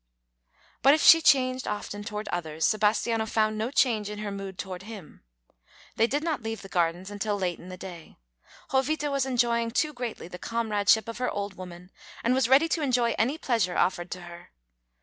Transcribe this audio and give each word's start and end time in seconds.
But 0.81 0.95
if 0.95 1.01
she 1.03 1.21
changed 1.21 1.67
often 1.67 2.03
toward 2.03 2.27
others, 2.29 2.65
Sebastiano 2.65 3.27
found 3.27 3.55
no 3.55 3.69
change 3.69 4.09
in 4.09 4.17
her 4.17 4.31
mood 4.31 4.57
toward 4.57 4.81
him. 4.81 5.21
They 5.95 6.07
did 6.07 6.23
not 6.23 6.41
leave 6.41 6.63
the 6.63 6.69
gardens 6.73 7.11
until 7.11 7.37
late 7.37 7.59
in 7.59 7.69
the 7.69 7.77
day. 7.77 8.17
Jovita 8.71 9.11
was 9.11 9.27
enjoying 9.27 9.69
too 9.69 9.93
greatly 9.93 10.27
the 10.27 10.39
comradeship 10.39 11.07
of 11.07 11.19
her 11.19 11.29
old 11.29 11.53
woman, 11.53 11.91
and 12.23 12.33
was 12.33 12.49
ready 12.49 12.67
to 12.69 12.81
enjoy 12.81 13.13
any 13.19 13.37
pleasure 13.37 13.77
offered 13.77 14.09
to 14.09 14.21
her. 14.21 14.49